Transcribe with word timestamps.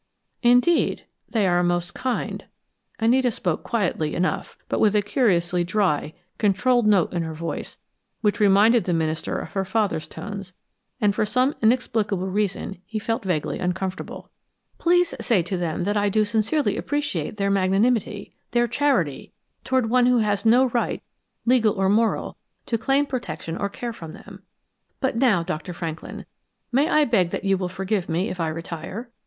"Indeed? 0.41 1.05
They 1.29 1.45
are 1.47 1.61
most 1.61 1.93
kind" 1.93 2.45
Anita 2.99 3.29
spoke 3.29 3.61
quietly 3.61 4.15
enough, 4.15 4.57
but 4.67 4.79
with 4.79 4.95
a 4.95 5.03
curiously 5.03 5.63
dry, 5.63 6.15
controlled 6.39 6.87
note 6.87 7.13
in 7.13 7.21
her 7.21 7.35
voice 7.35 7.77
which 8.21 8.39
reminded 8.39 8.85
the 8.85 8.95
minister 8.95 9.37
of 9.37 9.51
her 9.51 9.63
father's 9.63 10.07
tones, 10.07 10.53
and 10.99 11.13
for 11.13 11.23
some 11.23 11.53
inexplicable 11.61 12.25
reason 12.25 12.81
he 12.87 12.97
felt 12.97 13.23
vaguely 13.23 13.59
uncomfortable. 13.59 14.31
"Please 14.79 15.13
say 15.23 15.43
to 15.43 15.55
them 15.55 15.83
that 15.83 15.95
I 15.97 16.09
do 16.09 16.25
sincerely 16.25 16.77
appreciate 16.77 17.37
their 17.37 17.51
magnanimity, 17.51 18.33
their 18.53 18.67
charity, 18.67 19.33
toward 19.63 19.87
one 19.91 20.07
who 20.07 20.17
has 20.17 20.45
no 20.47 20.69
right, 20.69 21.03
legal 21.45 21.73
or 21.75 21.89
moral, 21.89 22.37
to 22.65 22.77
claim 22.79 23.05
protection 23.05 23.55
or 23.55 23.69
care 23.69 23.93
from 23.93 24.13
them. 24.13 24.41
But 24.99 25.17
now, 25.17 25.43
Dr. 25.43 25.73
Franklin, 25.75 26.25
may 26.71 26.89
I 26.89 27.05
beg 27.05 27.29
that 27.29 27.43
you 27.43 27.55
will 27.55 27.69
forgive 27.69 28.09
me 28.09 28.29
if 28.29 28.39
I 28.39 28.47
retire? 28.47 29.11